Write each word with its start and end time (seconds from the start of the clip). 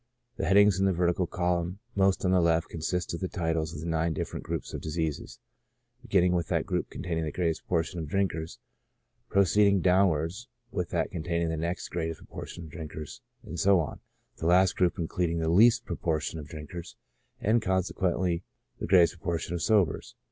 The 0.37 0.45
headings 0.45 0.79
in 0.79 0.87
the 0.87 0.93
vertical 0.93 1.27
column 1.27 1.77
most 1.95 2.25
on 2.25 2.31
the 2.31 2.41
left 2.41 2.69
consist 2.69 3.13
of 3.13 3.19
the 3.19 3.27
titles 3.27 3.71
of 3.71 3.81
the 3.81 3.85
nine 3.85 4.13
different 4.13 4.43
groups 4.43 4.73
of 4.73 4.81
diseases, 4.81 5.37
beginning 6.01 6.33
with 6.33 6.47
that 6.47 6.65
group 6.65 6.89
containing 6.89 7.23
the 7.23 7.31
greatest 7.31 7.67
portion 7.67 7.99
of 7.99 8.07
drinkers, 8.07 8.57
proceeding 9.29 9.79
downwards 9.79 10.47
with 10.71 10.89
that 10.89 11.11
containing 11.11 11.49
the 11.49 11.55
next 11.55 11.89
greatest 11.89 12.17
proportion 12.17 12.63
of 12.63 12.71
drinkers, 12.71 13.21
and 13.43 13.59
so 13.59 13.79
on, 13.79 13.99
the 14.37 14.47
last 14.47 14.75
group 14.75 14.97
including 14.97 15.37
the 15.37 15.49
least 15.49 15.85
proportion 15.85 16.39
of 16.39 16.47
drinkers, 16.49 16.95
and 17.39 17.61
consequently 17.61 18.41
the 18.79 18.87
greatest 18.87 19.13
proportion 19.17 19.53
of 19.53 19.61
sobers. 19.61 20.15